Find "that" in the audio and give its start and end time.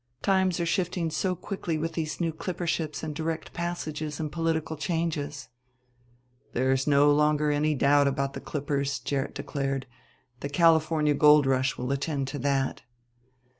12.39-12.81